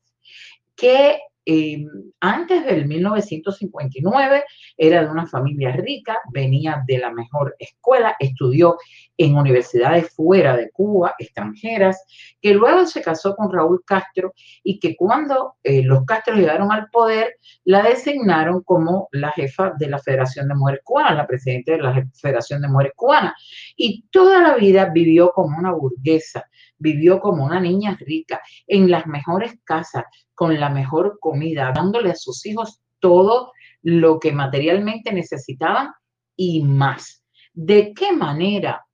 que 0.77 1.19
eh, 1.53 1.85
antes 2.21 2.65
del 2.65 2.87
1959 2.87 4.45
era 4.77 5.03
de 5.03 5.11
una 5.11 5.27
familia 5.27 5.73
rica, 5.73 6.21
venía 6.33 6.85
de 6.87 6.99
la 6.99 7.11
mejor 7.11 7.57
escuela, 7.59 8.15
estudió 8.21 8.79
en 9.17 9.35
universidades 9.35 10.15
fuera 10.15 10.57
de 10.57 10.71
Cuba, 10.71 11.17
extranjeras, 11.19 12.05
que 12.41 12.55
luego 12.55 12.87
se 12.87 13.03
casó 13.03 13.35
con 13.35 13.53
Raúl 13.53 13.83
Castro 13.85 14.33
y 14.63 14.79
que 14.79 14.95
cuando 14.95 15.57
eh, 15.65 15.83
los 15.83 16.05
Castro 16.05 16.37
llegaron 16.37 16.71
al 16.71 16.89
poder, 16.89 17.35
la 17.65 17.83
designaron 17.83 18.63
como 18.63 19.09
la 19.11 19.33
jefa 19.33 19.73
de 19.77 19.89
la 19.89 19.99
Federación 19.99 20.47
de 20.47 20.55
Mujeres 20.55 20.83
Cubanas, 20.85 21.17
la 21.17 21.27
presidenta 21.27 21.73
de 21.73 21.83
la 21.83 22.07
Federación 22.15 22.63
de 22.63 22.69
Mujeres 22.69 22.93
Cubanas. 22.95 23.33
Y 23.77 24.05
toda 24.13 24.41
la 24.41 24.55
vida 24.55 24.89
vivió 24.95 25.33
como 25.33 25.59
una 25.59 25.73
burguesa, 25.73 26.49
vivió 26.81 27.21
como 27.21 27.45
una 27.45 27.61
niña 27.61 27.97
rica, 28.01 28.41
en 28.67 28.91
las 28.91 29.07
mejores 29.07 29.55
casas, 29.63 30.05
con 30.35 30.59
la 30.59 30.71
mejor 30.71 31.19
comida, 31.21 31.71
dándole 31.73 32.11
a 32.11 32.17
sus 32.17 32.45
hijos 32.47 32.81
todo 32.99 33.53
lo 33.83 34.19
que 34.19 34.33
materialmente 34.33 35.13
necesitaban 35.13 35.93
y 36.37 36.65
más. 36.65 37.23
¿De 37.53 37.93
qué 37.95 38.13
manera 38.13 38.85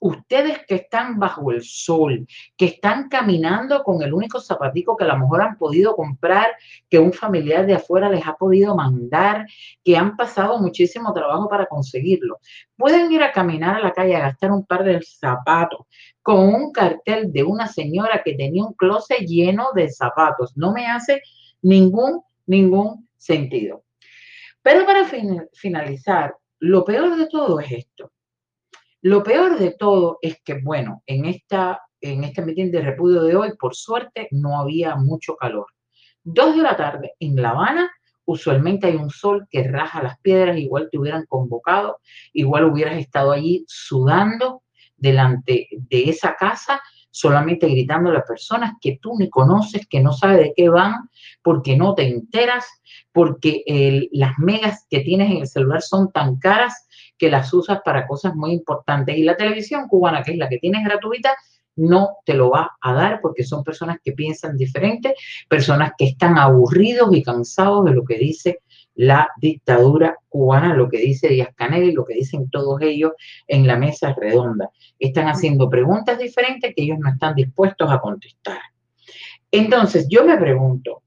ustedes 0.00 0.64
que 0.66 0.76
están 0.76 1.18
bajo 1.18 1.50
el 1.50 1.62
sol, 1.62 2.26
que 2.56 2.66
están 2.66 3.08
caminando 3.08 3.82
con 3.82 4.02
el 4.02 4.12
único 4.12 4.40
zapatico 4.40 4.96
que 4.96 5.04
a 5.04 5.08
lo 5.08 5.18
mejor 5.18 5.42
han 5.42 5.58
podido 5.58 5.96
comprar, 5.96 6.52
que 6.88 6.98
un 6.98 7.12
familiar 7.12 7.66
de 7.66 7.74
afuera 7.74 8.08
les 8.08 8.26
ha 8.26 8.34
podido 8.34 8.76
mandar, 8.76 9.46
que 9.84 9.96
han 9.96 10.16
pasado 10.16 10.58
muchísimo 10.58 11.12
trabajo 11.12 11.48
para 11.48 11.66
conseguirlo, 11.66 12.38
pueden 12.76 13.10
ir 13.10 13.22
a 13.22 13.32
caminar 13.32 13.76
a 13.76 13.82
la 13.82 13.92
calle 13.92 14.16
a 14.16 14.20
gastar 14.20 14.52
un 14.52 14.64
par 14.64 14.84
de 14.84 15.00
zapatos 15.02 15.86
con 16.28 16.40
un 16.40 16.72
cartel 16.72 17.32
de 17.32 17.42
una 17.42 17.66
señora 17.66 18.20
que 18.22 18.34
tenía 18.34 18.62
un 18.62 18.74
closet 18.74 19.20
lleno 19.20 19.68
de 19.74 19.88
zapatos. 19.88 20.52
No 20.58 20.74
me 20.74 20.86
hace 20.86 21.22
ningún, 21.62 22.20
ningún 22.44 23.08
sentido. 23.16 23.82
Pero 24.60 24.84
para 24.84 25.08
finalizar, 25.54 26.36
lo 26.58 26.84
peor 26.84 27.16
de 27.16 27.28
todo 27.28 27.60
es 27.60 27.72
esto 27.72 28.12
lo 29.00 29.22
peor 29.22 29.58
de 29.58 29.70
todo 29.70 30.18
es 30.20 30.42
que, 30.42 30.60
bueno, 30.60 31.02
en, 31.06 31.24
esta, 31.24 31.80
en 32.02 32.24
este 32.24 32.42
mitin 32.42 32.70
de 32.70 32.82
repudio 32.82 33.22
de 33.22 33.36
hoy, 33.36 33.52
por 33.58 33.74
suerte, 33.74 34.28
no 34.32 34.60
había 34.60 34.96
mucho 34.96 35.34
calor. 35.36 35.68
Dos 36.22 36.54
de 36.56 36.62
la 36.62 36.76
tarde 36.76 37.14
en 37.20 37.40
La 37.40 37.52
Habana, 37.52 37.90
usualmente 38.26 38.88
hay 38.88 38.96
un 38.96 39.08
sol 39.08 39.46
que 39.48 39.66
raja 39.66 40.02
las 40.02 40.18
piedras, 40.20 40.58
igual 40.58 40.90
te 40.90 40.98
hubieran 40.98 41.24
convocado, 41.26 42.00
igual 42.34 42.64
hubieras 42.64 42.98
estado 42.98 43.30
allí 43.30 43.64
sudando 43.66 44.62
delante 44.98 45.68
de 45.70 46.10
esa 46.10 46.34
casa, 46.34 46.80
solamente 47.10 47.68
gritando 47.68 48.10
a 48.10 48.14
las 48.14 48.24
personas 48.24 48.74
que 48.80 48.98
tú 49.00 49.16
ni 49.18 49.30
conoces, 49.30 49.86
que 49.88 50.00
no 50.00 50.12
sabes 50.12 50.38
de 50.38 50.52
qué 50.54 50.68
van, 50.68 51.08
porque 51.42 51.76
no 51.76 51.94
te 51.94 52.06
enteras, 52.06 52.66
porque 53.12 54.08
las 54.12 54.38
megas 54.38 54.86
que 54.90 55.00
tienes 55.00 55.30
en 55.30 55.38
el 55.38 55.46
celular 55.46 55.82
son 55.82 56.12
tan 56.12 56.36
caras 56.36 56.86
que 57.16 57.30
las 57.30 57.52
usas 57.52 57.80
para 57.84 58.06
cosas 58.06 58.34
muy 58.34 58.52
importantes. 58.52 59.16
Y 59.16 59.24
la 59.24 59.36
televisión 59.36 59.88
cubana, 59.88 60.22
que 60.22 60.32
es 60.32 60.38
la 60.38 60.48
que 60.48 60.58
tienes 60.58 60.84
gratuita, 60.84 61.34
no 61.76 62.16
te 62.24 62.34
lo 62.34 62.50
va 62.50 62.76
a 62.80 62.92
dar 62.92 63.20
porque 63.20 63.44
son 63.44 63.62
personas 63.64 63.98
que 64.04 64.12
piensan 64.12 64.56
diferente, 64.56 65.14
personas 65.48 65.92
que 65.96 66.06
están 66.06 66.36
aburridos 66.36 67.14
y 67.14 67.22
cansados 67.22 67.84
de 67.84 67.92
lo 67.92 68.04
que 68.04 68.18
dice 68.18 68.60
la 68.98 69.28
dictadura 69.40 70.18
cubana, 70.28 70.74
lo 70.74 70.88
que 70.88 70.98
dice 70.98 71.28
Díaz 71.28 71.54
Canel 71.54 71.84
y 71.84 71.92
lo 71.92 72.04
que 72.04 72.14
dicen 72.14 72.50
todos 72.50 72.80
ellos 72.82 73.12
en 73.46 73.66
la 73.66 73.76
mesa 73.76 74.14
redonda. 74.14 74.70
Están 74.98 75.28
haciendo 75.28 75.70
preguntas 75.70 76.18
diferentes 76.18 76.74
que 76.74 76.82
ellos 76.82 76.98
no 76.98 77.10
están 77.10 77.34
dispuestos 77.34 77.90
a 77.90 78.00
contestar. 78.00 78.60
Entonces, 79.50 80.06
yo 80.10 80.24
me 80.24 80.36
pregunto, 80.36 81.02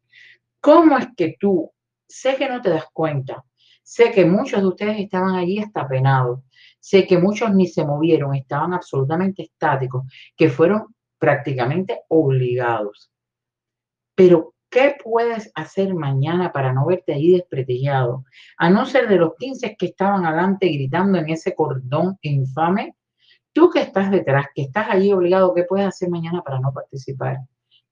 ¿cómo 0.59 0.97
es 0.97 1.07
que 1.15 1.35
tú, 1.39 1.71
sé 2.07 2.35
que 2.35 2.49
no 2.49 2.61
te 2.61 2.69
das 2.69 2.85
cuenta, 2.91 3.43
Sé 3.83 4.11
que 4.13 4.23
muchos 4.23 4.61
de 4.61 4.67
ustedes 4.67 4.99
estaban 4.99 5.35
allí 5.35 5.59
hasta 5.59 5.85
penados. 5.85 6.39
Sé 6.79 7.05
que 7.05 7.17
muchos 7.17 7.53
ni 7.53 7.67
se 7.67 7.83
movieron, 7.83 8.33
estaban 8.33 8.73
absolutamente 8.73 9.43
estáticos, 9.43 10.05
que 10.37 10.49
fueron 10.49 10.95
prácticamente 11.17 11.99
obligados. 12.07 13.11
Pero, 14.15 14.53
¿qué 14.71 14.95
puedes 15.03 15.51
hacer 15.53 15.93
mañana 15.93 16.51
para 16.51 16.73
no 16.73 16.85
verte 16.85 17.13
allí 17.13 17.33
desprestigiado? 17.33 18.23
A 18.57 18.69
no 18.69 18.85
ser 18.85 19.07
de 19.07 19.17
los 19.17 19.35
15 19.35 19.75
que 19.77 19.87
estaban 19.87 20.25
adelante 20.25 20.67
gritando 20.69 21.19
en 21.19 21.29
ese 21.29 21.53
cordón 21.53 22.17
infame, 22.21 22.95
tú 23.53 23.69
que 23.69 23.81
estás 23.81 24.09
detrás, 24.09 24.47
que 24.55 24.63
estás 24.63 24.87
allí 24.89 25.11
obligado, 25.11 25.53
¿qué 25.53 25.63
puedes 25.63 25.85
hacer 25.85 26.09
mañana 26.09 26.41
para 26.41 26.59
no 26.59 26.73
participar? 26.73 27.39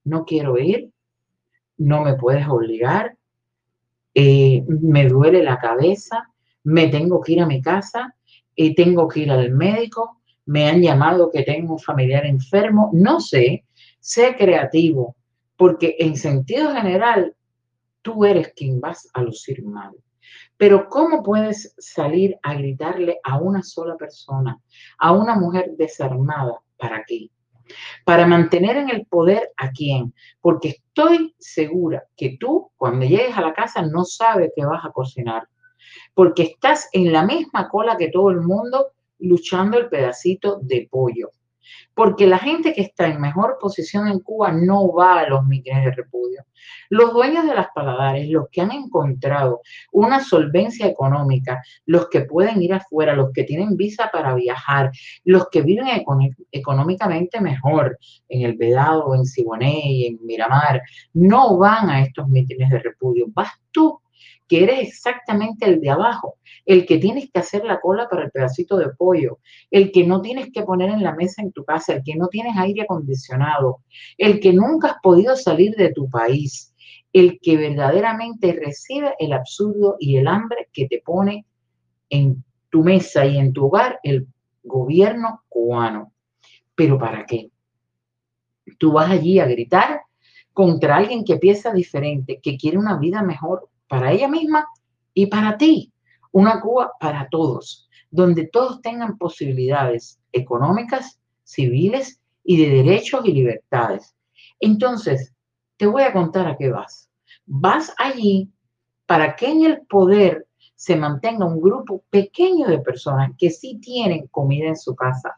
No 0.02 0.24
quiero 0.24 0.58
ir, 0.58 0.90
no 1.76 2.02
me 2.02 2.14
puedes 2.14 2.48
obligar, 2.48 3.16
eh, 4.14 4.64
me 4.66 5.06
duele 5.06 5.42
la 5.42 5.58
cabeza, 5.58 6.30
me 6.64 6.88
tengo 6.88 7.20
que 7.20 7.32
ir 7.34 7.42
a 7.42 7.46
mi 7.46 7.60
casa, 7.60 8.16
y 8.54 8.74
tengo 8.74 9.06
que 9.08 9.20
ir 9.20 9.30
al 9.30 9.52
médico, 9.52 10.20
me 10.46 10.68
han 10.68 10.82
llamado 10.82 11.30
que 11.30 11.42
tengo 11.42 11.74
un 11.74 11.78
familiar 11.78 12.26
enfermo, 12.26 12.90
no 12.92 13.20
sé, 13.20 13.64
sé 14.00 14.34
creativo, 14.36 15.16
porque 15.60 15.94
en 15.98 16.16
sentido 16.16 16.72
general 16.72 17.36
tú 18.00 18.24
eres 18.24 18.54
quien 18.56 18.80
vas 18.80 19.06
a 19.12 19.20
lucir 19.20 19.62
mal. 19.62 19.92
Pero 20.56 20.88
¿cómo 20.88 21.22
puedes 21.22 21.74
salir 21.76 22.38
a 22.42 22.54
gritarle 22.54 23.18
a 23.22 23.36
una 23.36 23.62
sola 23.62 23.94
persona, 23.98 24.58
a 24.96 25.12
una 25.12 25.34
mujer 25.34 25.72
desarmada? 25.76 26.60
¿Para 26.78 27.04
qué? 27.06 27.28
Para 28.06 28.26
mantener 28.26 28.78
en 28.78 28.88
el 28.88 29.04
poder 29.04 29.50
a 29.58 29.70
quién. 29.70 30.14
Porque 30.40 30.68
estoy 30.68 31.34
segura 31.38 32.04
que 32.16 32.38
tú 32.40 32.70
cuando 32.78 33.04
llegues 33.04 33.36
a 33.36 33.42
la 33.42 33.52
casa 33.52 33.82
no 33.82 34.06
sabes 34.06 34.52
qué 34.56 34.64
vas 34.64 34.82
a 34.82 34.92
cocinar. 34.92 35.46
Porque 36.14 36.44
estás 36.44 36.88
en 36.94 37.12
la 37.12 37.22
misma 37.26 37.68
cola 37.68 37.98
que 37.98 38.08
todo 38.08 38.30
el 38.30 38.40
mundo 38.40 38.92
luchando 39.18 39.76
el 39.76 39.90
pedacito 39.90 40.58
de 40.62 40.88
pollo. 40.90 41.32
Porque 41.94 42.26
la 42.26 42.38
gente 42.38 42.72
que 42.72 42.82
está 42.82 43.06
en 43.06 43.20
mejor 43.20 43.58
posición 43.60 44.08
en 44.08 44.20
Cuba 44.20 44.52
no 44.52 44.92
va 44.92 45.20
a 45.20 45.28
los 45.28 45.44
mítines 45.44 45.84
de 45.84 45.92
repudio. 45.92 46.44
Los 46.88 47.12
dueños 47.12 47.46
de 47.46 47.54
las 47.54 47.68
paladares, 47.74 48.28
los 48.28 48.48
que 48.50 48.60
han 48.60 48.72
encontrado 48.72 49.60
una 49.92 50.22
solvencia 50.22 50.86
económica, 50.86 51.62
los 51.86 52.08
que 52.08 52.22
pueden 52.22 52.60
ir 52.62 52.74
afuera, 52.74 53.14
los 53.14 53.32
que 53.32 53.44
tienen 53.44 53.76
visa 53.76 54.10
para 54.12 54.34
viajar, 54.34 54.90
los 55.24 55.48
que 55.48 55.62
viven 55.62 55.86
económicamente 56.50 57.40
mejor 57.40 57.98
en 58.28 58.42
el 58.42 58.56
Vedado, 58.56 59.14
en 59.14 59.24
Siboney, 59.24 60.06
en 60.06 60.18
Miramar, 60.24 60.82
no 61.14 61.58
van 61.58 61.90
a 61.90 62.02
estos 62.02 62.28
mítines 62.28 62.70
de 62.70 62.78
repudio. 62.80 63.26
Vas 63.28 63.50
tú 63.70 64.00
que 64.50 64.64
eres 64.64 64.80
exactamente 64.80 65.64
el 65.64 65.80
de 65.80 65.90
abajo, 65.90 66.34
el 66.66 66.84
que 66.84 66.98
tienes 66.98 67.30
que 67.30 67.38
hacer 67.38 67.64
la 67.64 67.80
cola 67.80 68.08
para 68.08 68.24
el 68.24 68.32
pedacito 68.32 68.78
de 68.78 68.88
pollo, 68.88 69.38
el 69.70 69.92
que 69.92 70.04
no 70.04 70.22
tienes 70.22 70.50
que 70.52 70.62
poner 70.62 70.90
en 70.90 71.04
la 71.04 71.14
mesa 71.14 71.40
en 71.40 71.52
tu 71.52 71.64
casa, 71.64 71.92
el 71.92 72.02
que 72.02 72.16
no 72.16 72.26
tienes 72.26 72.56
aire 72.56 72.82
acondicionado, 72.82 73.84
el 74.18 74.40
que 74.40 74.52
nunca 74.52 74.88
has 74.88 74.96
podido 75.04 75.36
salir 75.36 75.76
de 75.76 75.92
tu 75.92 76.10
país, 76.10 76.74
el 77.12 77.38
que 77.40 77.56
verdaderamente 77.58 78.52
recibe 78.52 79.14
el 79.20 79.34
absurdo 79.34 79.94
y 80.00 80.16
el 80.16 80.26
hambre 80.26 80.68
que 80.72 80.88
te 80.88 81.00
pone 81.00 81.46
en 82.08 82.42
tu 82.70 82.82
mesa 82.82 83.24
y 83.26 83.38
en 83.38 83.52
tu 83.52 83.66
hogar 83.66 84.00
el 84.02 84.26
gobierno 84.64 85.44
cubano. 85.48 86.12
¿Pero 86.74 86.98
para 86.98 87.24
qué? 87.24 87.52
Tú 88.78 88.94
vas 88.94 89.12
allí 89.12 89.38
a 89.38 89.46
gritar 89.46 90.00
contra 90.52 90.96
alguien 90.96 91.24
que 91.24 91.36
piensa 91.36 91.72
diferente, 91.72 92.40
que 92.42 92.56
quiere 92.56 92.78
una 92.78 92.98
vida 92.98 93.22
mejor 93.22 93.70
para 93.90 94.12
ella 94.12 94.28
misma 94.28 94.68
y 95.12 95.26
para 95.26 95.58
ti. 95.58 95.92
Una 96.30 96.60
Cuba 96.60 96.92
para 97.00 97.28
todos, 97.28 97.88
donde 98.08 98.46
todos 98.46 98.80
tengan 98.82 99.18
posibilidades 99.18 100.20
económicas, 100.30 101.18
civiles 101.42 102.20
y 102.44 102.64
de 102.64 102.70
derechos 102.70 103.22
y 103.24 103.32
libertades. 103.32 104.14
Entonces, 104.60 105.34
te 105.76 105.86
voy 105.86 106.04
a 106.04 106.12
contar 106.12 106.46
a 106.46 106.56
qué 106.56 106.70
vas. 106.70 107.10
Vas 107.46 107.92
allí 107.98 108.48
para 109.06 109.34
que 109.34 109.50
en 109.50 109.64
el 109.64 109.80
poder 109.88 110.46
se 110.76 110.94
mantenga 110.94 111.44
un 111.44 111.60
grupo 111.60 112.04
pequeño 112.10 112.68
de 112.68 112.78
personas 112.78 113.32
que 113.36 113.50
sí 113.50 113.80
tienen 113.82 114.28
comida 114.28 114.68
en 114.68 114.76
su 114.76 114.94
casa. 114.94 115.36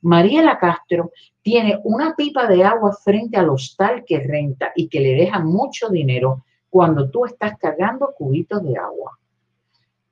Mariela 0.00 0.58
Castro 0.58 1.12
tiene 1.40 1.78
una 1.84 2.16
pipa 2.16 2.48
de 2.48 2.64
agua 2.64 2.92
frente 3.04 3.36
al 3.36 3.50
hostal 3.50 4.02
que 4.04 4.18
renta 4.18 4.72
y 4.74 4.88
que 4.88 4.98
le 4.98 5.14
deja 5.14 5.38
mucho 5.38 5.88
dinero 5.88 6.44
cuando 6.72 7.10
tú 7.10 7.26
estás 7.26 7.58
cargando 7.58 8.14
cubitos 8.16 8.62
de 8.62 8.78
agua. 8.78 9.18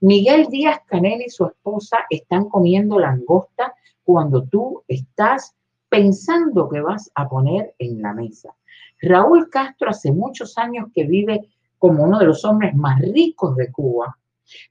Miguel 0.00 0.48
Díaz 0.50 0.80
Canel 0.84 1.22
y 1.22 1.30
su 1.30 1.46
esposa 1.46 2.00
están 2.10 2.50
comiendo 2.50 2.98
langosta 2.98 3.72
cuando 4.04 4.44
tú 4.44 4.84
estás 4.86 5.56
pensando 5.88 6.68
que 6.68 6.82
vas 6.82 7.10
a 7.14 7.26
poner 7.26 7.74
en 7.78 8.02
la 8.02 8.12
mesa. 8.12 8.54
Raúl 9.00 9.48
Castro 9.48 9.88
hace 9.88 10.12
muchos 10.12 10.58
años 10.58 10.88
que 10.94 11.04
vive 11.04 11.48
como 11.78 12.04
uno 12.04 12.18
de 12.18 12.26
los 12.26 12.44
hombres 12.44 12.74
más 12.74 13.00
ricos 13.00 13.56
de 13.56 13.72
Cuba. 13.72 14.18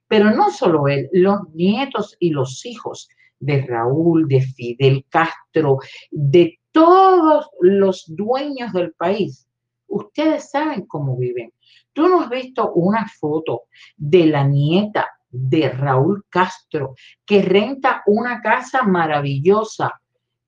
Pero 0.06 0.30
no 0.30 0.52
solo 0.52 0.86
él, 0.86 1.08
los 1.12 1.52
nietos 1.54 2.16
y 2.20 2.30
los 2.30 2.64
hijos 2.66 3.08
de 3.40 3.66
Raúl, 3.66 4.28
de 4.28 4.42
Fidel 4.42 5.04
Castro, 5.08 5.78
de 6.12 6.60
todos 6.70 7.50
los 7.60 8.04
dueños 8.06 8.72
del 8.72 8.92
país, 8.92 9.48
ustedes 9.88 10.50
saben 10.52 10.86
cómo 10.86 11.16
viven 11.16 11.52
Tú 11.92 12.08
no 12.08 12.22
has 12.22 12.30
visto 12.30 12.72
una 12.72 13.06
foto 13.08 13.64
de 13.96 14.26
la 14.26 14.44
nieta 14.44 15.08
de 15.30 15.68
Raúl 15.68 16.24
Castro 16.28 16.94
que 17.24 17.42
renta 17.42 18.02
una 18.06 18.40
casa 18.40 18.82
maravillosa 18.82 20.00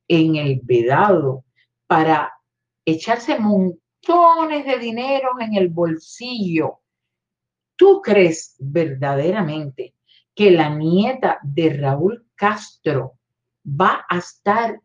en 0.08 0.36
el 0.36 0.60
Vedado 0.62 1.44
para 1.86 2.32
echarse 2.84 3.38
montones 3.38 4.66
de 4.66 4.78
dinero 4.78 5.30
en 5.40 5.54
el 5.54 5.68
bolsillo. 5.68 6.80
¿Tú 7.76 8.00
crees 8.02 8.56
verdaderamente 8.58 9.94
que 10.34 10.50
la 10.50 10.70
nieta 10.70 11.38
de 11.42 11.76
Raúl 11.76 12.26
Castro 12.34 13.18
va 13.64 14.04
a 14.08 14.18
estar 14.18 14.80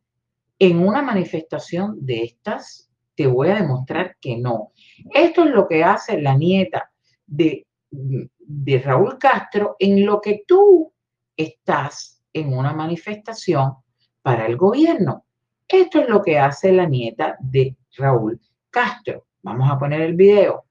en 0.59 0.79
una 0.79 1.01
manifestación 1.01 2.05
de 2.05 2.23
estas? 2.23 2.86
Te 3.17 3.25
voy 3.25 3.49
a 3.49 3.55
demostrar 3.55 4.15
que 4.21 4.37
no. 4.37 4.73
Esto 5.11 5.43
es 5.43 5.49
lo 5.49 5.67
que 5.67 5.83
hace 5.83 6.21
la 6.21 6.35
nieta 6.35 6.91
de, 7.25 7.65
de 7.89 8.79
Raúl 8.79 9.17
Castro 9.17 9.75
en 9.79 10.05
lo 10.05 10.21
que 10.21 10.43
tú 10.47 10.93
estás 11.35 12.21
en 12.31 12.53
una 12.53 12.73
manifestación 12.73 13.73
para 14.21 14.45
el 14.45 14.55
gobierno. 14.55 15.25
Esto 15.67 15.99
es 15.99 16.07
lo 16.07 16.21
que 16.21 16.37
hace 16.37 16.71
la 16.71 16.85
nieta 16.85 17.35
de 17.39 17.75
Raúl 17.97 18.39
Castro. 18.69 19.25
Vamos 19.41 19.67
a 19.71 19.79
poner 19.79 20.01
el 20.01 20.13
video. 20.13 20.65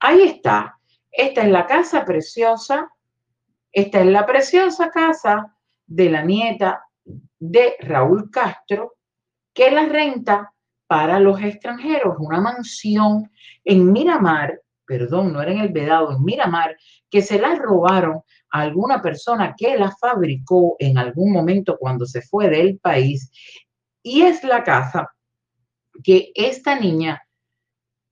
Ahí 0.00 0.22
está. 0.22 0.80
Esta 1.12 1.42
es 1.42 1.48
la 1.48 1.64
casa 1.64 2.04
preciosa. 2.04 2.90
Esta 3.70 4.00
es 4.00 4.06
la 4.06 4.26
preciosa 4.26 4.90
casa 4.90 5.56
de 5.86 6.10
la 6.10 6.24
nieta 6.24 6.84
de 7.38 7.76
Raúl 7.78 8.32
Castro 8.32 8.96
que 9.54 9.70
la 9.70 9.86
renta 9.86 10.52
para 10.86 11.18
los 11.18 11.40
extranjeros, 11.40 12.16
una 12.18 12.40
mansión 12.40 13.30
en 13.64 13.92
Miramar, 13.92 14.60
perdón, 14.86 15.32
no 15.32 15.40
era 15.40 15.52
en 15.52 15.60
el 15.60 15.72
Vedado, 15.72 16.12
en 16.12 16.22
Miramar, 16.22 16.76
que 17.10 17.22
se 17.22 17.38
la 17.38 17.54
robaron 17.54 18.22
a 18.50 18.60
alguna 18.60 19.00
persona 19.00 19.54
que 19.56 19.76
la 19.76 19.90
fabricó 19.90 20.76
en 20.78 20.98
algún 20.98 21.32
momento 21.32 21.78
cuando 21.78 22.04
se 22.04 22.22
fue 22.22 22.48
del 22.48 22.78
país. 22.78 23.30
Y 24.02 24.22
es 24.22 24.44
la 24.44 24.62
casa 24.62 25.10
que 26.02 26.32
esta 26.34 26.78
niña 26.78 27.22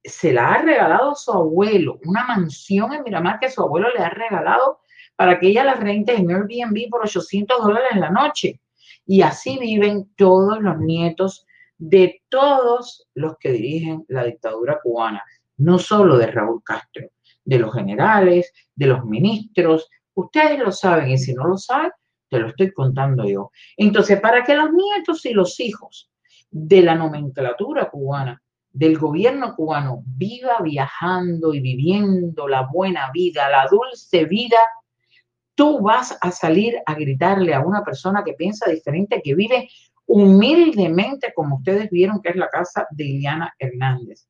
se 0.02 0.32
la 0.32 0.54
ha 0.54 0.62
regalado 0.62 1.14
su 1.14 1.32
abuelo, 1.32 1.98
una 2.04 2.24
mansión 2.24 2.92
en 2.94 3.02
Miramar 3.02 3.38
que 3.38 3.50
su 3.50 3.60
abuelo 3.60 3.88
le 3.94 4.02
ha 4.02 4.10
regalado 4.10 4.80
para 5.16 5.38
que 5.38 5.48
ella 5.48 5.64
la 5.64 5.74
rente 5.74 6.14
en 6.14 6.30
Airbnb 6.30 6.88
por 6.88 7.02
800 7.02 7.62
dólares 7.62 7.90
en 7.92 8.00
la 8.00 8.10
noche. 8.10 8.60
Y 9.10 9.22
así 9.22 9.58
viven 9.58 10.08
todos 10.16 10.60
los 10.60 10.78
nietos 10.78 11.44
de 11.76 12.22
todos 12.28 13.08
los 13.14 13.36
que 13.40 13.50
dirigen 13.50 14.04
la 14.06 14.22
dictadura 14.22 14.78
cubana, 14.80 15.20
no 15.56 15.80
solo 15.80 16.16
de 16.16 16.28
Raúl 16.28 16.62
Castro, 16.62 17.08
de 17.44 17.58
los 17.58 17.74
generales, 17.74 18.52
de 18.72 18.86
los 18.86 19.04
ministros. 19.04 19.88
Ustedes 20.14 20.60
lo 20.60 20.70
saben 20.70 21.10
y 21.10 21.18
si 21.18 21.34
no 21.34 21.48
lo 21.48 21.58
saben, 21.58 21.90
te 22.28 22.38
lo 22.38 22.50
estoy 22.50 22.72
contando 22.72 23.28
yo. 23.28 23.50
Entonces, 23.76 24.20
para 24.20 24.44
que 24.44 24.54
los 24.54 24.70
nietos 24.70 25.26
y 25.26 25.32
los 25.32 25.58
hijos 25.58 26.08
de 26.48 26.80
la 26.80 26.94
nomenclatura 26.94 27.90
cubana, 27.90 28.40
del 28.70 28.96
gobierno 28.96 29.56
cubano, 29.56 30.04
viva 30.06 30.60
viajando 30.62 31.52
y 31.52 31.58
viviendo 31.58 32.46
la 32.46 32.68
buena 32.72 33.10
vida, 33.12 33.50
la 33.50 33.66
dulce 33.68 34.26
vida, 34.26 34.58
tú 35.60 35.78
vas 35.78 36.16
a 36.22 36.30
salir 36.30 36.78
a 36.86 36.94
gritarle 36.94 37.52
a 37.52 37.60
una 37.60 37.84
persona 37.84 38.24
que 38.24 38.32
piensa 38.32 38.70
diferente, 38.70 39.20
que 39.22 39.34
vive 39.34 39.68
humildemente, 40.06 41.34
como 41.34 41.56
ustedes 41.56 41.90
vieron 41.90 42.22
que 42.22 42.30
es 42.30 42.36
la 42.36 42.48
casa 42.48 42.86
de 42.90 43.04
Iliana 43.04 43.54
Hernández. 43.58 44.26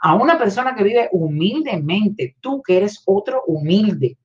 A 0.00 0.14
una 0.14 0.38
persona 0.38 0.76
que 0.76 0.84
vive 0.84 1.08
humildemente, 1.10 2.36
tú 2.38 2.62
que 2.62 2.76
eres 2.76 3.02
otro 3.06 3.42
humilde, 3.48 4.18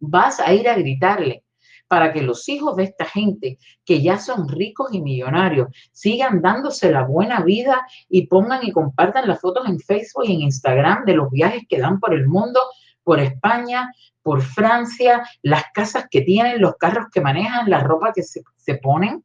vas 0.00 0.40
a 0.40 0.52
ir 0.52 0.68
a 0.68 0.74
gritarle 0.74 1.44
para 1.86 2.12
que 2.12 2.22
los 2.22 2.48
hijos 2.48 2.74
de 2.74 2.82
esta 2.82 3.04
gente 3.04 3.56
que 3.84 4.02
ya 4.02 4.18
son 4.18 4.48
ricos 4.48 4.88
y 4.92 5.00
millonarios 5.00 5.68
sigan 5.92 6.42
dándose 6.42 6.90
la 6.90 7.04
buena 7.04 7.42
vida 7.42 7.86
y 8.08 8.26
pongan 8.26 8.66
y 8.66 8.72
compartan 8.72 9.28
las 9.28 9.40
fotos 9.40 9.68
en 9.68 9.78
Facebook 9.78 10.24
y 10.26 10.34
en 10.34 10.40
Instagram 10.40 11.04
de 11.04 11.14
los 11.14 11.30
viajes 11.30 11.62
que 11.68 11.78
dan 11.78 12.00
por 12.00 12.14
el 12.14 12.26
mundo, 12.26 12.58
por 13.04 13.20
España, 13.20 13.92
por 14.22 14.42
Francia, 14.42 15.24
las 15.42 15.64
casas 15.72 16.06
que 16.10 16.22
tienen, 16.22 16.60
los 16.60 16.76
carros 16.76 17.06
que 17.12 17.20
manejan, 17.20 17.70
la 17.70 17.80
ropa 17.80 18.12
que 18.12 18.22
se, 18.22 18.42
se 18.56 18.74
ponen 18.74 19.24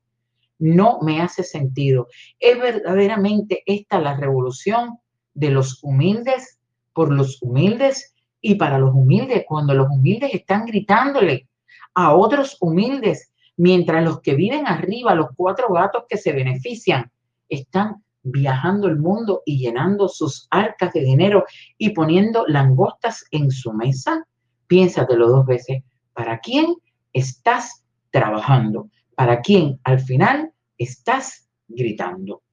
no 0.60 1.00
me 1.02 1.22
hace 1.22 1.44
sentido. 1.44 2.08
¿Es 2.40 2.60
verdaderamente 2.60 3.64
esta 3.66 4.00
la 4.00 4.16
revolución 4.16 5.00
de 5.34 5.50
los 5.50 5.84
humildes 5.84 6.58
por 6.94 7.12
los 7.12 7.42
humildes 7.42 8.16
y 8.42 8.56
para 8.56 8.80
los 8.80 8.94
humildes 8.94 9.44
cuando 9.48 9.74
los 9.74 9.90
humildes 9.90 10.34
están 10.34 10.66
gritándole 10.66 11.48
a 11.94 12.16
otros 12.16 12.58
humildes 12.62 13.32
mientras 13.58 14.04
los 14.04 14.22
que 14.22 14.36
viven 14.36 14.68
arriba, 14.68 15.16
los 15.16 15.30
cuatro 15.36 15.70
gatos 15.70 16.04
que 16.08 16.18
se 16.18 16.32
benefician, 16.32 17.12
están 17.50 18.04
viajando 18.24 18.88
el 18.88 18.98
mundo 18.98 19.44
y 19.46 19.60
llenando 19.60 20.08
sus 20.08 20.48
arcas 20.50 20.94
de 20.94 21.02
dinero 21.02 21.46
y 21.78 21.92
poniendo 21.92 22.46
langostas 22.48 23.26
en 23.32 23.52
su 23.52 23.72
mesa? 23.74 24.26
Piénsatelo 24.68 25.28
dos 25.28 25.46
veces. 25.46 25.84
¿Para 26.14 26.40
quién 26.40 26.76
estás 27.14 27.84
trabajando? 28.12 28.90
para 29.16 29.42
quién 29.42 29.80
al 29.84 30.00
final 30.00 30.52
estás 30.78 31.48
gritando. 31.68 32.44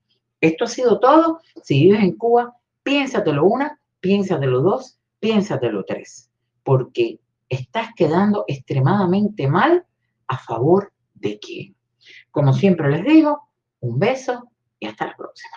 Esto 0.40 0.64
ha 0.64 0.68
sido 0.68 0.98
todo. 0.98 1.40
Si 1.62 1.82
vives 1.84 2.02
en 2.02 2.16
Cuba, 2.16 2.56
piénsatelo 2.82 3.44
una, 3.44 3.78
piénsatelo 4.00 4.62
dos, 4.62 4.98
piénsatelo 5.20 5.84
tres, 5.84 6.30
porque 6.62 7.20
estás 7.48 7.90
quedando 7.96 8.44
extremadamente 8.48 9.46
mal 9.48 9.84
a 10.28 10.38
favor 10.38 10.92
de 11.14 11.38
quién. 11.38 11.76
Como 12.30 12.52
siempre 12.52 12.90
les 12.90 13.04
digo, 13.04 13.48
un 13.80 13.98
beso 13.98 14.48
y 14.78 14.86
hasta 14.86 15.06
la 15.08 15.16
próxima. 15.16 15.56